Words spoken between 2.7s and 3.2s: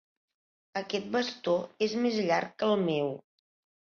el meu.